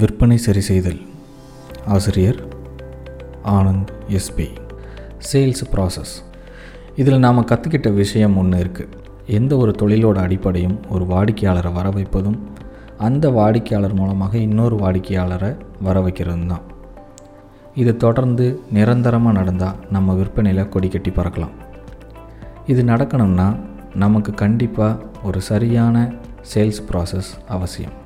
விற்பனை 0.00 0.36
சரி 0.38 0.60
செய்தல் 0.60 1.00
ஆசிரியர் 1.86 2.38
ஆனந்த் 3.42 3.90
எஸ்பி 4.08 4.46
சேல்ஸ் 5.18 5.64
ப்ராசஸ் 5.72 6.14
இதில் 6.96 7.18
நாம் 7.18 7.48
கற்றுக்கிட்ட 7.50 7.92
விஷயம் 7.92 8.36
ஒன்று 8.36 8.58
இருக்குது 8.58 8.98
எந்த 9.26 9.56
ஒரு 9.56 9.74
தொழிலோட 9.82 10.18
அடிப்படையும் 10.26 10.78
ஒரு 10.88 11.04
வாடிக்கையாளரை 11.04 11.72
வர 11.72 11.90
வைப்பதும் 11.90 12.38
அந்த 12.98 13.30
வாடிக்கையாளர் 13.30 13.94
மூலமாக 13.94 14.38
இன்னொரு 14.38 14.76
வாடிக்கையாளரை 14.76 15.56
வர 15.80 16.00
வைக்கிறது 16.00 16.46
தான். 16.46 16.64
இது 17.74 17.96
தொடர்ந்து 17.96 18.60
நிரந்தரமாக 18.72 19.38
நடந்தால் 19.40 19.80
நம்ம 19.90 20.14
விற்பனையில் 20.14 20.68
கொடி 20.68 20.88
கட்டி 20.88 21.10
பறக்கலாம். 21.10 21.56
இது 22.66 22.82
நடக்கணும்னா 22.82 23.58
நமக்கு 23.94 24.34
கண்டிப்பாக 24.34 25.00
ஒரு 25.22 25.40
சரியான 25.40 26.12
சேல்ஸ் 26.54 26.82
ப்ராசஸ் 26.90 27.32
அவசியம். 27.48 28.01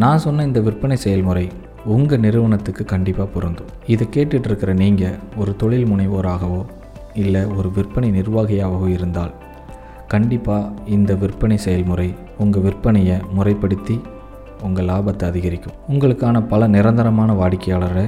நான் 0.00 0.18
சொன்ன 0.18 0.44
இந்த 0.44 0.60
விற்பனை 0.60 0.96
செயல்முறை 0.96 1.48
உங்கள் 1.84 2.20
நிறுவனத்துக்கு 2.20 2.84
கண்டிப்பாக 2.92 3.28
பொருந்தும். 3.32 3.66
இதை 3.86 4.04
கேட்டுட்டு 4.14 4.48
இருக்கிற 4.48 4.72
நீங்கள் 4.72 5.18
ஒரு 5.36 5.56
தொழில் 5.56 5.88
முனைவோராகவோ 5.90 6.60
இல்லை 7.14 7.42
ஒரு 7.56 7.70
விற்பனை 7.70 8.10
நிர்வாகியாகவோ 8.10 8.88
இருந்தால் 8.88 9.32
கண்டிப்பாக 10.08 10.70
இந்த 10.86 11.14
விற்பனை 11.14 11.58
செயல்முறை 11.58 12.14
உங்கள் 12.38 12.62
விற்பனையை 12.62 13.18
முறைப்படுத்தி 13.36 14.00
உங்கள் 14.62 14.88
லாபத்தை 14.90 15.28
அதிகரிக்கும். 15.28 15.76
உங்களுக்கான 15.88 16.42
பல 16.46 16.66
நிரந்தரமான 16.66 17.32
வாடிக்கையாளரை 17.32 18.06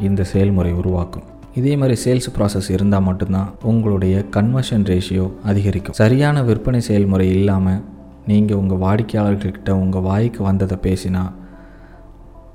இந்த 0.00 0.24
செயல்முறை 0.24 0.72
உருவாக்கும். 0.72 1.24
இதே 1.54 1.76
மாதிரி 1.76 1.96
சேல்ஸ் 2.04 2.30
ப்ராசஸ் 2.36 2.70
இருந்தால் 2.70 3.06
மட்டும்தான் 3.08 3.48
உங்களுடைய 3.62 4.24
கன்வர்ஷன் 4.36 4.88
ரேஷியோ 4.92 5.28
அதிகரிக்கும். 5.44 5.98
சரியான 6.02 6.42
விற்பனை 6.42 6.80
செயல்முறை 6.80 7.28
இல்லாமல் 7.28 7.80
நீங்கள் 8.30 8.56
உங்கள் 8.56 8.82
வாடிக்கையாளர்கிட்ட 8.84 9.70
உங்கள் 9.70 10.00
வாய்க்கு 10.00 10.42
வந்ததை 10.44 10.76
பேசினா 10.82 11.22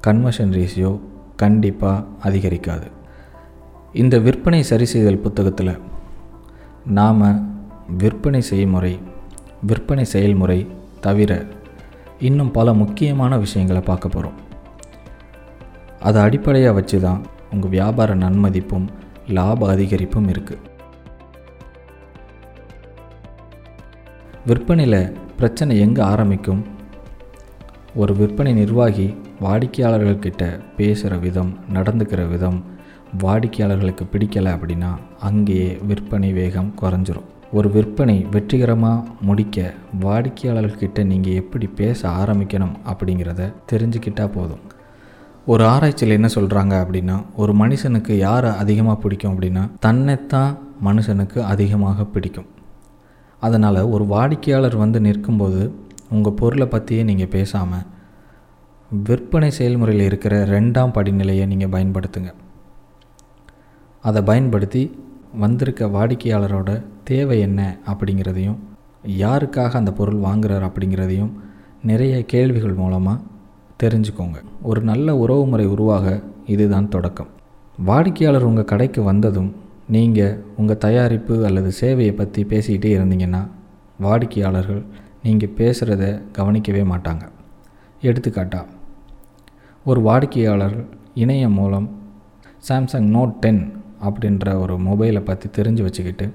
கன்வர்ஷன் 0.07 0.53
ரேஷியோ 0.57 0.91
கண்டிப்பாக 1.35 2.05
அதிகரிக்காது. 2.23 2.87
இந்த 3.93 4.15
விற்பனை 4.19 4.63
சரி 4.63 4.85
செய்தல் 4.85 5.19
புத்தகத்தில் 5.19 5.73
நாம் 6.89 7.23
விற்பனை 7.97 8.41
செய்முறை 8.41 8.93
விற்பனை 9.61 10.05
செயல்முறை 10.05 10.59
தவிர 10.99 11.31
இன்னும் 12.19 12.51
பல 12.51 12.73
முக்கியமான 12.73 13.37
விஷயங்களை 13.37 13.81
பார்க்க 13.81 14.07
போகிறோம் 14.09 14.37
அதை 15.99 16.21
அடிப்படையாக 16.21 16.75
வச்சு 16.75 16.97
தான் 17.01 17.21
உங்கள் 17.51 17.69
வியாபார 17.69 18.15
நன்மதிப்பும் 18.15 18.87
லாப 19.27 19.67
அதிகரிப்பும் 19.69 20.27
இருக்குது 20.27 20.63
விற்பனையில் 24.45 24.99
பிரச்சனை 25.39 25.73
எங்கே 25.85 26.01
ஆரம்பிக்கும்? 26.11 26.61
ஒரு 28.01 28.13
விற்பனை 28.19 28.51
நிர்வாகி 28.59 29.07
வாடிக்கையாளர்கள்கிட்ட 29.45 30.43
பேசுகிற 30.77 31.15
விதம் 31.25 31.51
நடந்துக்கிற 31.73 32.21
விதம் 32.33 32.59
வாடிக்கையாளர்களுக்கு 33.23 34.05
பிடிக்கலை 34.13 34.51
அப்படின்னா 34.55 34.91
அங்கேயே 35.29 35.69
விற்பனை 35.89 36.29
வேகம் 36.39 36.71
குறைஞ்சிரும். 36.81 37.27
ஒரு 37.57 37.67
விற்பனை 37.75 38.17
வெற்றிகரமாக 38.35 39.05
முடிக்க 39.21 39.67
வாடிக்கையாளர்கிட்ட 40.05 41.03
நீங்கள் 41.11 41.39
எப்படி 41.41 41.69
பேச 41.81 41.99
ஆரம்பிக்கணும் 42.21 42.75
அப்படிங்கிறத 42.91 43.51
தெரிஞ்சுக்கிட்டால் 43.71 44.35
போதும். 44.37 44.63
ஒரு 45.53 45.63
ஆராய்ச்சியில் 45.73 46.17
என்ன 46.19 46.29
சொல்கிறாங்க 46.35 46.75
அப்படின்னா 46.83 47.15
ஒரு 47.35 47.53
மனுஷனுக்கு 47.61 48.13
யாரை 48.27 48.51
அதிகமாக 48.63 48.97
பிடிக்கும் 49.03 49.33
அப்படின்னா 49.33 49.63
தன்னைத்தான் 49.79 50.53
மனுஷனுக்கு 50.87 51.39
அதிகமாக 51.53 52.05
பிடிக்கும். 52.05 52.49
அதனால் 53.47 53.79
ஒரு 53.95 54.03
வாடிக்கையாளர் 54.13 54.77
வந்து 54.83 54.99
நிற்கும்போது 55.07 55.61
உங்கள் 56.15 56.37
பொருளை 56.39 56.67
பற்றியே 56.67 57.03
நீங்கள் 57.09 57.33
பேசாமல் 57.35 57.85
விற்பனை 59.07 59.49
செயல்முறையில் 59.57 60.07
இருக்கிற 60.09 60.33
ரெண்டாம் 60.53 60.95
படிநிலையை 60.97 61.45
நீங்கள் 61.51 61.73
பயன்படுத்துங்க. 61.75 62.31
அதை 64.03 64.21
பயன்படுத்தி 64.29 64.83
வந்திருக்க 65.43 65.87
வாடிக்கையாளரோட 65.95 66.71
தேவை 67.09 67.37
என்ன 67.47 67.61
அப்படிங்கிறதையும் 67.91 68.59
யாருக்காக 69.21 69.71
அந்த 69.79 69.91
பொருள் 69.99 70.19
வாங்குறார் 70.27 70.67
அப்படிங்கிறதையும் 70.67 71.33
நிறைய 71.89 72.15
கேள்விகள் 72.33 72.79
மூலமாக 72.81 73.23
தெரிஞ்சுக்கோங்க. 73.83 74.37
ஒரு 74.69 74.81
நல்ல 74.89 75.07
உறவுமுறை 75.23 75.65
உருவாக 75.73 76.05
இதுதான் 76.53 76.91
தொடக்கம். 76.95 77.31
வாடிக்கையாளர் 77.89 78.47
உங்கள் 78.49 78.71
கடைக்கு 78.71 79.01
வந்ததும் 79.03 79.51
நீங்கள் 79.87 80.37
உங்கள் 80.57 80.77
தயாரிப்பு 80.77 81.45
அல்லது 81.45 81.71
சேவையை 81.81 82.13
பற்றி 82.15 82.43
பேசிக்கிட்டே 82.43 82.91
இருந்தீங்கன்னா 82.97 83.47
வாடிக்கையாளர்கள் 84.01 84.85
நீங்கள் 85.23 85.53
பேசுகிறத 85.57 86.21
கவனிக்கவே 86.31 86.81
மாட்டாங்க. 86.81 87.23
எடுத்துக்காட்டா 88.01 88.61
ஒரு 89.83 90.01
வாடிக்கையாளர் 90.01 90.77
இணையம் 91.15 91.57
மூலம் 91.59 91.87
சாம்சங் 92.69 93.09
நோட் 93.15 93.39
டென் 93.39 93.63
அப்படின்ற 94.03 94.59
ஒரு 94.59 94.77
மொபைலை 94.77 95.23
பற்றி 95.23 95.49
தெரிஞ்சு 95.49 95.83
வச்சுக்கிட்டு 95.83 96.33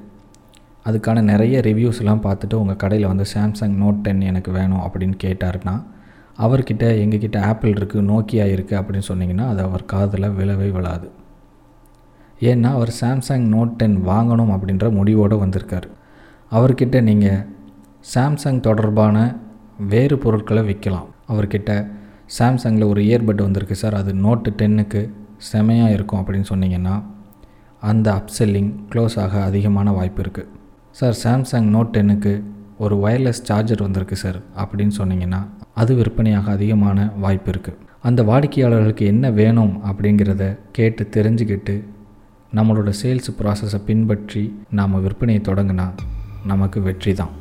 அதுக்கான 0.87 1.22
நிறைய 1.22 1.61
ரிவ்யூஸ்லாம் 1.61 2.25
பார்த்துட்டு 2.27 2.55
உங்கள் 2.55 2.77
கடையில் 2.77 3.06
வந்து 3.06 3.25
சாம்சங் 3.34 3.75
நோட் 3.82 4.03
டென் 4.03 4.21
எனக்கு 4.21 4.53
வேணும் 4.53 4.84
அப்படின்னு 4.87 5.17
கேட்டாருன்னா 5.25 5.75
அவர்கிட்ட 6.38 6.84
எங்ககிட்ட 7.05 7.41
ஆப்பிள் 7.41 7.75
இருக்குது 7.75 8.09
நோக்கியா 8.11 8.44
இருக்குது 8.55 8.81
அப்படின்னு 8.81 9.09
சொன்னிங்கன்னா 9.09 9.49
அது 9.49 9.62
அவர் 9.62 9.84
காதில் 9.84 10.34
விழவே 10.38 10.69
விழாது. 10.71 11.09
ஏன்னா 12.48 12.68
அவர் 12.76 12.92
சாம்சங் 13.00 13.46
நோட் 13.54 13.76
டென் 13.76 13.96
வாங்கணும் 14.10 14.52
அப்படின்ற 14.54 14.86
முடிவோடு 14.90 15.38
வந்திருக்கார். 15.38 15.88
அவர்கிட்ட 16.52 17.02
நீங்கள் 17.08 17.40
சாம்சங் 18.14 18.60
தொடர்பான 18.60 19.16
வேறு 19.92 20.18
பொருட்களை 20.18 20.62
விற்கலாம். 20.62 21.08
அவர்கிட்ட 21.28 21.70
சாம்சங்கில் 22.38 22.90
ஒரு 22.92 23.00
இயர்பட் 23.00 23.46
வந்திருக்கு 23.46 23.74
சார். 23.74 23.94
அது 23.94 24.14
நோட்டு 24.14 24.50
டென்னுக்கு 24.50 25.02
செமையாக 25.52 25.94
இருக்கும் 25.96 26.20
அப்படின்னு 26.22 26.48
சொன்னீங்கன்னா 26.52 26.94
அந்த 27.82 28.06
அப்செல்லிங் 28.20 28.72
க்ளோஸ் 28.92 29.18
ஆக 29.18 29.42
அதிகமான 29.42 29.92
வாய்ப்பு 29.92 30.22
இருக்குது 30.22 30.48
சார் 30.90 31.16
சாம்சங் 31.24 31.68
நோட் 31.74 31.92
டென்னுக்கு 31.96 32.32
ஒரு 32.78 32.94
ஒயர்லெஸ் 32.96 33.44
சார்ஜர் 33.44 33.82
வந்திருக்கு 33.82 34.16
சார் 34.16 34.38
அப்படின்னு 34.56 34.94
சொன்னீங்கன்னா 34.98 35.40
அது 35.74 35.94
விற்பனையாக 35.94 36.50
அதிகமான 36.50 37.12
வாய்ப்பு 37.16 37.50
இருக்குது 37.52 37.78
அந்த 38.00 38.22
வாடிக்கையாளர்களுக்கு 38.22 39.04
என்ன 39.04 39.30
வேணும் 39.30 39.72
அப்படிங்கிறத 39.84 40.44
கேட்டு 40.72 41.08
தெரிஞ்சுக்கிட்டு 41.16 41.74
நம்மளோட 42.55 42.91
சேல்ஸ் 43.03 43.31
ப்ராசஸை 43.41 43.81
பின்பற்றி 43.87 44.43
நாம் 44.72 45.03
விற்பனையை 45.03 45.43
தொடங்கினா 45.43 45.87
நமக்கு 46.44 46.78
வெற்றி 46.81 47.12
தான் 47.15 47.34